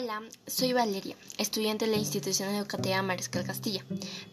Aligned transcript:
Hola, 0.00 0.22
soy 0.46 0.72
Valeria, 0.72 1.16
estudiante 1.38 1.84
de 1.84 1.90
la 1.90 1.96
institución 1.96 2.54
educativa 2.54 3.02
Mariscal 3.02 3.44
Castilla. 3.44 3.84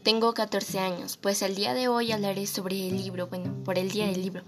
Tengo 0.03 0.31
14 0.35 0.77
años, 0.77 1.17
pues 1.17 1.41
el 1.41 1.55
día 1.55 1.73
de 1.73 1.87
hoy 1.87 2.11
hablaré 2.11 2.45
sobre 2.45 2.87
el 2.87 2.97
libro, 2.97 3.25
bueno, 3.25 3.51
por 3.63 3.79
el 3.79 3.89
día 3.89 4.05
del 4.05 4.21
libro. 4.21 4.43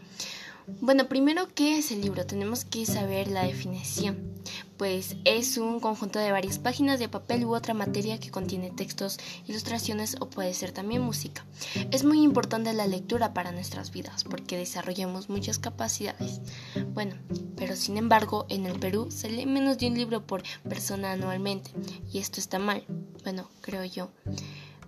Bueno, 0.80 1.10
primero, 1.10 1.48
¿qué 1.56 1.80
es 1.80 1.92
el 1.92 2.02
libro? 2.02 2.28
Tenemos 2.28 2.66
que 2.66 2.86
saber 2.86 3.30
la 3.30 3.46
definición. 3.46 4.36
Pues 4.78 5.16
es 5.26 5.58
un 5.58 5.80
conjunto 5.80 6.20
de 6.20 6.32
varias 6.32 6.60
páginas 6.60 7.00
de 7.00 7.10
papel 7.10 7.46
u 7.46 7.56
otra 7.56 7.74
materia 7.74 8.20
que 8.20 8.30
contiene 8.30 8.70
textos, 8.70 9.18
ilustraciones 9.48 10.18
o 10.20 10.30
puede 10.30 10.54
ser 10.54 10.72
también 10.72 11.02
música. 11.02 11.46
Es 11.92 12.04
muy 12.04 12.22
importante 12.22 12.74
la 12.74 12.86
lectura 12.86 13.34
para 13.34 13.52
nuestras 13.52 13.92
vidas 13.92 14.24
porque 14.24 14.58
desarrollamos 14.58 15.30
muchas 15.30 15.58
capacidades. 15.58 16.42
Bueno, 16.94 17.16
pero 17.56 17.76
sin 17.76 17.98
embargo, 17.98 18.46
en 18.50 18.68
el 18.68 18.80
Perú 18.80 19.08
se 19.10 19.30
lee 19.30 19.48
menos 19.48 19.80
de 19.80 19.88
un 19.88 19.96
libro 19.96 20.26
por 20.26 20.44
persona 20.70 21.14
anualmente 21.14 21.72
y 22.12 22.20
esto 22.20 22.40
está 22.40 22.60
mal. 22.60 22.84
Bueno, 23.24 23.50
creo 23.62 23.84
yo 23.84 24.12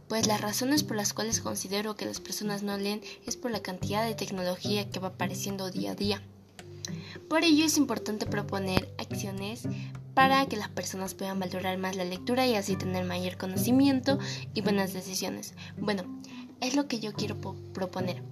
pues 0.09 0.25
las 0.25 0.41
razones 0.41 0.83
por 0.83 0.97
las 0.97 1.13
cuales 1.13 1.39
considero 1.39 1.95
que 1.95 2.05
las 2.05 2.19
personas 2.19 2.63
no 2.63 2.75
leen 2.77 3.01
es 3.27 3.37
por 3.37 3.51
la 3.51 3.61
cantidad 3.61 4.03
de 4.03 4.15
tecnología 4.15 4.89
que 4.89 4.99
va 4.99 5.09
apareciendo 5.09 5.69
día 5.69 5.91
a 5.91 5.95
día. 5.95 6.23
Por 7.29 7.43
ello 7.43 7.63
es 7.63 7.77
importante 7.77 8.25
proponer 8.25 8.91
acciones 8.97 9.67
para 10.15 10.45
que 10.47 10.57
las 10.57 10.69
personas 10.69 11.13
puedan 11.13 11.39
valorar 11.39 11.77
más 11.77 11.95
la 11.95 12.03
lectura 12.03 12.47
y 12.47 12.55
así 12.55 12.75
tener 12.75 13.05
mayor 13.05 13.37
conocimiento 13.37 14.17
y 14.55 14.61
buenas 14.61 14.93
decisiones. 14.93 15.53
Bueno, 15.77 16.03
es 16.59 16.75
lo 16.75 16.87
que 16.87 16.99
yo 16.99 17.13
quiero 17.13 17.39
proponer. 17.39 18.23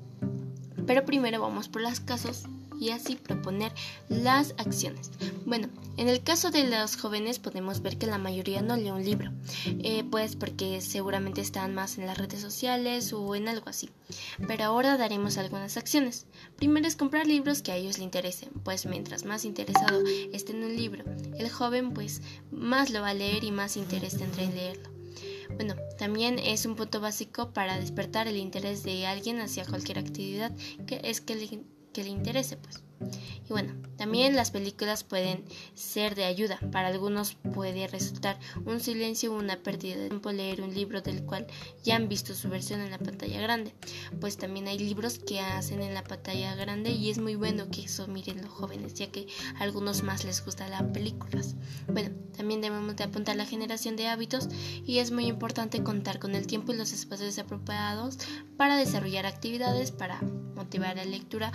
Pero 0.88 1.06
primero 1.06 1.40
vamos 1.40 1.70
por 1.70 1.84
los 1.84 2.00
casos 2.00 2.46
y 2.80 2.90
así 2.90 3.16
proponer 3.16 3.72
las 4.10 4.54
acciones. 4.58 5.12
Bueno, 5.46 5.70
en 5.98 6.10
el 6.10 6.24
caso 6.24 6.52
de 6.52 6.68
los 6.68 6.98
jóvenes 6.98 7.40
podemos 7.40 7.82
ver 7.82 7.98
que 7.98 8.08
la 8.08 8.18
mayoría 8.18 8.62
no 8.62 8.76
lee 8.76 8.92
un 8.92 9.04
libro, 9.04 9.32
eh, 9.66 10.04
pues 10.04 10.36
porque 10.36 10.82
seguramente 10.82 11.42
están 11.42 11.74
más 11.74 11.98
en 11.98 12.06
las 12.06 12.18
redes 12.18 12.42
sociales 12.42 13.14
o 13.14 13.36
en 13.36 13.48
algo 13.48 13.70
así. 13.70 13.90
Pero 14.48 14.66
ahora 14.66 14.98
daremos 14.98 15.38
algunas 15.38 15.78
acciones. 15.78 16.26
Primero 16.56 16.88
es 16.88 16.96
comprar 16.96 17.28
libros 17.28 17.62
que 17.62 17.72
a 17.72 17.76
ellos 17.76 17.98
les 17.98 18.04
interesen, 18.04 18.50
pues 18.64 18.86
mientras 18.86 19.26
más 19.26 19.46
interesado 19.46 20.02
esté 20.32 20.52
en 20.54 20.64
un 20.64 20.76
libro, 20.76 21.04
el 21.38 21.50
joven 21.50 21.94
pues 21.94 22.22
más 22.52 22.90
lo 22.90 23.02
va 23.02 23.10
a 23.10 23.14
leer 23.14 23.44
y 23.44 23.52
más 23.52 23.78
interés 23.78 24.18
tendrá 24.18 24.44
en 24.44 24.56
leerlo. 24.56 24.90
Bueno, 25.56 25.76
también 25.98 26.40
es 26.40 26.66
un 26.66 26.76
punto 26.76 27.00
básico 27.00 27.52
para 27.52 27.80
despertar 27.80 28.28
el 28.28 28.38
interés 28.38 28.84
de 28.84 29.08
alguien 29.08 29.40
hacia 29.40 29.66
cualquier 29.66 30.00
actividad 30.00 30.52
que 30.86 31.02
es 31.04 31.22
que 31.22 31.36
le 31.36 31.48
que 31.94 32.04
le 32.04 32.10
interese, 32.10 32.58
pues. 32.58 32.84
Y 33.48 33.54
bueno, 33.54 33.74
también 33.98 34.36
las 34.36 34.52
películas 34.52 35.04
pueden 35.04 35.44
ser 35.74 36.16
de 36.16 36.26
ayuda. 36.26 36.60
Para 36.72 36.88
algunos 36.88 37.36
puede 37.54 37.88
resultar 37.88 38.38
un 38.66 38.80
silencio 38.80 39.34
o 39.34 39.38
una 39.38 39.58
pérdida 39.58 39.96
de 39.96 40.10
tiempo 40.10 40.32
leer 40.32 40.62
un 40.62 40.74
libro 40.74 41.02
del 41.02 41.24
cual 41.24 41.48
ya 41.84 41.96
han 41.96 42.10
visto 42.10 42.36
su 42.36 42.50
versión 42.50 42.82
en 42.82 42.92
la 42.92 42.98
pantalla 42.98 43.40
grande. 43.40 43.74
Pues 44.20 44.38
también 44.38 44.68
hay 44.68 44.80
libros 44.80 45.20
que 45.20 45.40
hacen 45.40 45.82
en 45.82 45.94
la 45.94 46.04
pantalla 46.04 46.56
grande 46.56 46.92
y 46.92 47.10
es 47.10 47.20
muy 47.20 47.36
bueno 47.36 47.70
que 47.72 47.84
eso 47.84 48.08
miren 48.08 48.42
los 48.42 48.52
jóvenes, 48.52 48.94
ya 48.96 49.08
que 49.12 49.28
a 49.56 49.64
algunos 49.64 50.04
más 50.04 50.26
les 50.26 50.44
gustan 50.44 50.72
las 50.72 50.84
películas. 50.84 51.56
Bueno, 51.88 52.10
también 52.36 52.62
debemos 52.62 52.96
de 52.96 53.06
apuntar 53.06 53.36
la 53.36 53.46
generación 53.46 53.96
de 53.96 54.08
hábitos 54.08 54.50
y 54.86 55.00
es 55.00 55.12
muy 55.12 55.26
importante 55.26 55.84
contar 55.84 56.20
con 56.20 56.36
el 56.36 56.48
tiempo 56.48 56.74
y 56.74 56.78
los 56.78 56.92
espacios 56.92 57.40
apropiados 57.40 58.18
para 58.58 58.78
desarrollar 58.78 59.26
actividades 59.26 59.92
para 59.92 60.22
motivar 60.56 60.96
la 60.96 61.06
lectura 61.06 61.52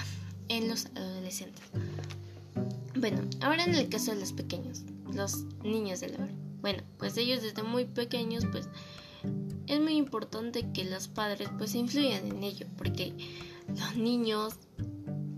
en 0.52 0.68
los 0.68 0.86
adolescentes. 0.94 1.64
Bueno, 2.94 3.22
ahora 3.40 3.64
en 3.64 3.74
el 3.74 3.88
caso 3.88 4.12
de 4.12 4.20
los 4.20 4.32
pequeños, 4.32 4.82
los 5.12 5.44
niños 5.64 6.00
del 6.00 6.14
hogar. 6.14 6.30
Bueno, 6.60 6.82
pues 6.98 7.16
ellos 7.16 7.42
desde 7.42 7.62
muy 7.62 7.84
pequeños, 7.86 8.44
pues 8.52 8.68
es 9.66 9.80
muy 9.80 9.96
importante 9.96 10.70
que 10.72 10.84
los 10.84 11.08
padres 11.08 11.48
pues 11.58 11.74
influyan 11.74 12.26
en 12.26 12.44
ello, 12.44 12.66
porque 12.76 13.14
los 13.68 13.96
niños 13.96 14.54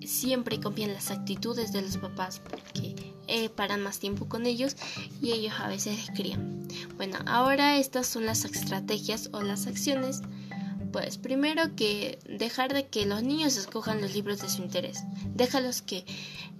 siempre 0.04 0.60
copian 0.60 0.92
las 0.92 1.10
actitudes 1.10 1.72
de 1.72 1.82
los 1.82 1.96
papás, 1.96 2.40
porque 2.40 3.14
eh, 3.28 3.48
paran 3.48 3.82
más 3.82 4.00
tiempo 4.00 4.28
con 4.28 4.44
ellos 4.46 4.76
y 5.22 5.32
ellos 5.32 5.54
a 5.58 5.68
veces 5.68 6.10
crían. 6.14 6.66
Bueno, 6.96 7.18
ahora 7.26 7.78
estas 7.78 8.06
son 8.06 8.26
las 8.26 8.44
estrategias 8.44 9.30
o 9.32 9.42
las 9.42 9.66
acciones 9.66 10.20
pues 10.94 11.18
primero 11.18 11.74
que 11.74 12.20
dejar 12.24 12.72
de 12.72 12.86
que 12.86 13.04
los 13.04 13.24
niños 13.24 13.56
escojan 13.56 14.00
los 14.00 14.14
libros 14.14 14.40
de 14.40 14.48
su 14.48 14.62
interés. 14.62 15.02
Déjalos 15.34 15.82
que 15.82 16.04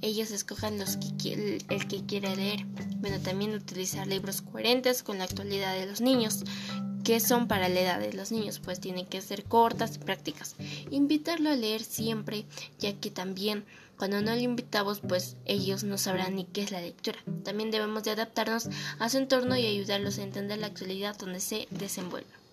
ellos 0.03 0.33
escojan 0.33 0.77
los 0.77 0.97
que 0.97 1.61
el 1.69 1.87
que 1.87 2.05
quiere 2.05 2.35
leer. 2.35 2.67
Bueno, 2.97 3.21
también 3.21 3.55
utilizar 3.55 4.09
libros 4.09 4.43
coherentes 4.43 5.05
con 5.05 5.19
la 5.19 5.25
actualidad 5.25 5.75
de 5.75 5.87
los 5.87 6.01
niños, 6.01 6.43
que 7.05 7.21
son 7.21 7.47
para 7.47 7.69
la 7.69 7.81
edad 7.81 8.01
de 8.01 8.13
los 8.13 8.33
niños, 8.33 8.59
pues 8.59 8.81
tienen 8.81 9.07
que 9.07 9.21
ser 9.21 9.45
cortas 9.45 9.95
y 9.95 9.99
prácticas. 10.01 10.57
Invitarlo 10.91 11.51
a 11.51 11.55
leer 11.55 11.85
siempre, 11.85 12.45
ya 12.81 12.93
que 12.93 13.13
también 13.13 13.65
cuando 13.97 14.21
no 14.21 14.35
lo 14.35 14.41
invitamos, 14.41 14.99
pues 14.99 15.37
ellos 15.45 15.85
no 15.85 15.97
sabrán 15.97 16.35
ni 16.35 16.45
qué 16.45 16.63
es 16.63 16.73
la 16.73 16.81
lectura. 16.81 17.21
También 17.45 17.71
debemos 17.71 18.03
de 18.03 18.11
adaptarnos 18.11 18.69
a 18.99 19.09
su 19.09 19.19
entorno 19.19 19.57
y 19.57 19.65
ayudarlos 19.65 20.19
a 20.19 20.25
entender 20.25 20.59
la 20.59 20.67
actualidad 20.67 21.17
donde 21.17 21.39
se 21.39 21.69
desenvuelve. 21.71 22.44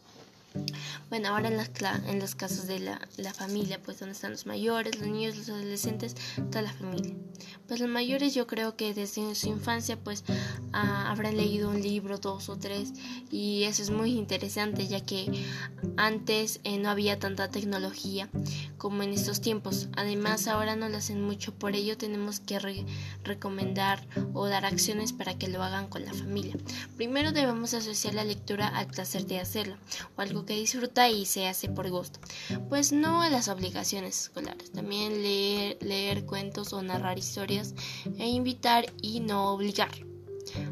Bueno, 1.10 1.30
ahora 1.30 1.50
en, 1.50 1.60
en 2.08 2.20
los 2.20 2.36
casos 2.36 2.68
de 2.68 2.80
la, 2.80 3.08
la, 3.18 3.34
familia, 3.34 3.82
pues 3.84 4.00
donde 4.00 4.14
están 4.14 4.32
los 4.32 4.46
mayores, 4.46 4.98
los 4.98 5.08
niños, 5.08 5.36
los 5.36 5.50
adolescentes, 5.50 6.16
toda 6.36 6.62
la 6.62 6.72
familia. 6.74 7.16
Pues 7.68 7.80
los 7.80 7.90
mayores 7.90 8.34
yo 8.34 8.48
creo 8.48 8.76
que 8.76 8.94
desde 8.94 9.36
su 9.36 9.50
infancia 9.50 9.98
pues 9.98 10.24
ah, 10.74 11.10
habrán 11.12 11.38
leído 11.38 11.70
un 11.70 11.82
libro, 11.82 12.18
dos 12.18 12.50
o 12.50 12.58
tres 12.58 12.94
y 13.30 13.64
eso 13.64 13.82
es 13.82 13.90
muy 13.90 14.14
interesante 14.14 14.88
ya 14.88 15.02
que 15.02 15.46
antes 15.98 16.60
eh, 16.64 16.78
no 16.78 16.90
había 16.90 17.20
tanta 17.20 17.50
tecnología 17.50 18.30
como 18.82 19.04
en 19.04 19.14
estos 19.14 19.42
tiempos. 19.42 19.90
Además 19.96 20.48
ahora 20.48 20.76
no 20.76 20.90
lo 20.90 20.98
hacen 20.98 21.22
mucho, 21.22 21.54
por 21.54 21.76
ello 21.76 22.00
tenemos 22.00 22.40
que 22.40 22.58
recomendar 23.24 24.08
o 24.34 24.48
dar 24.48 24.66
acciones 24.66 25.14
para 25.14 25.38
que 25.38 25.50
lo 25.50 25.62
hagan 25.62 25.86
con 25.86 26.04
la 26.04 26.12
familia. 26.12 26.56
Primero 26.98 27.32
debemos 27.32 27.76
asociar 27.76 28.16
la 28.16 28.24
lectura 28.24 28.68
al 28.68 28.88
placer 28.88 29.28
de 29.28 29.40
hacerlo 29.40 29.78
o 30.18 30.22
algo 30.22 30.48
que 30.48 30.56
disfruta 30.56 31.08
y 31.10 31.28
se 31.28 31.48
hace 31.48 31.70
por 31.70 31.92
gusto. 31.92 32.20
Pues 32.70 32.92
no 32.92 33.22
a 33.22 33.30
las 33.30 33.50
obligaciones 33.50 34.20
escolares. 34.20 34.72
También 34.72 35.22
leer, 35.22 35.78
leer 35.82 36.26
cuentos 36.26 36.74
o 36.74 36.82
narrar 36.82 37.20
historias 37.20 37.76
e 38.18 38.30
invitar 38.30 38.92
y 39.00 39.20
no 39.20 39.54
obligar. 39.54 40.11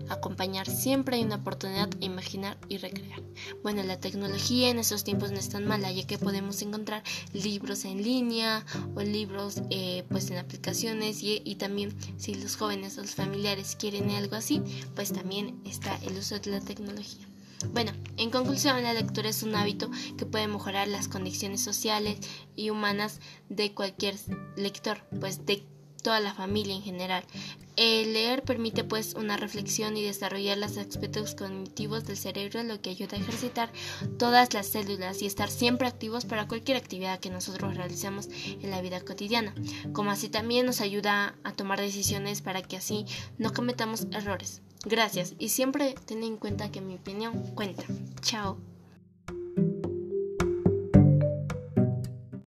Acompañar 0.09 0.69
siempre 0.69 1.17
hay 1.17 1.23
una 1.23 1.35
oportunidad 1.35 1.87
de 1.89 2.05
imaginar 2.05 2.57
y 2.67 2.77
recrear. 2.77 3.21
Bueno, 3.63 3.83
la 3.83 3.99
tecnología 3.99 4.69
en 4.69 4.79
esos 4.79 5.03
tiempos 5.03 5.31
no 5.31 5.39
es 5.39 5.49
tan 5.49 5.65
mala, 5.65 5.91
ya 5.91 6.05
que 6.05 6.17
podemos 6.17 6.61
encontrar 6.61 7.03
libros 7.33 7.85
en 7.85 8.03
línea 8.03 8.65
o 8.95 9.01
libros 9.01 9.61
eh, 9.69 10.03
pues 10.09 10.29
en 10.31 10.37
aplicaciones 10.37 11.23
y, 11.23 11.41
y, 11.43 11.55
también 11.55 11.95
si 12.17 12.35
los 12.35 12.55
jóvenes 12.55 12.97
o 12.97 13.01
los 13.01 13.15
familiares 13.15 13.75
quieren 13.79 14.09
algo 14.11 14.35
así, 14.35 14.61
pues 14.95 15.13
también 15.13 15.59
está 15.65 15.95
el 16.03 16.17
uso 16.17 16.39
de 16.39 16.51
la 16.51 16.61
tecnología. 16.61 17.27
Bueno, 17.73 17.91
en 18.17 18.31
conclusión, 18.31 18.81
la 18.83 18.93
lectura 18.93 19.29
es 19.29 19.43
un 19.43 19.53
hábito 19.53 19.91
que 20.17 20.25
puede 20.25 20.47
mejorar 20.47 20.87
las 20.87 21.07
condiciones 21.09 21.61
sociales 21.61 22.19
y 22.55 22.69
humanas 22.69 23.19
de 23.49 23.73
cualquier 23.73 24.15
lector, 24.55 24.99
pues 25.19 25.45
de 25.45 25.63
toda 26.01 26.19
la 26.19 26.33
familia 26.33 26.75
en 26.75 26.81
general. 26.81 27.23
El 27.75 28.13
leer 28.13 28.43
permite 28.43 28.83
pues 28.83 29.13
una 29.13 29.37
reflexión 29.37 29.95
y 29.95 30.03
desarrollar 30.03 30.57
los 30.57 30.77
aspectos 30.77 31.33
cognitivos 31.35 32.03
del 32.05 32.17
cerebro, 32.17 32.61
lo 32.63 32.81
que 32.81 32.89
ayuda 32.89 33.15
a 33.15 33.21
ejercitar 33.21 33.71
todas 34.17 34.53
las 34.53 34.67
células 34.67 35.21
y 35.21 35.25
estar 35.25 35.49
siempre 35.49 35.87
activos 35.87 36.25
para 36.25 36.47
cualquier 36.47 36.77
actividad 36.77 37.19
que 37.19 37.29
nosotros 37.29 37.77
realizamos 37.77 38.27
en 38.43 38.69
la 38.69 38.81
vida 38.81 38.99
cotidiana, 39.01 39.55
como 39.93 40.11
así 40.11 40.27
también 40.27 40.65
nos 40.65 40.81
ayuda 40.81 41.35
a 41.43 41.53
tomar 41.53 41.79
decisiones 41.79 42.41
para 42.41 42.61
que 42.61 42.77
así 42.77 43.05
no 43.37 43.53
cometamos 43.53 44.07
errores. 44.11 44.61
Gracias 44.85 45.35
y 45.39 45.49
siempre 45.49 45.95
ten 46.05 46.23
en 46.23 46.37
cuenta 46.37 46.71
que 46.71 46.81
mi 46.81 46.95
opinión 46.95 47.33
cuenta. 47.55 47.83
Chao. 48.21 48.57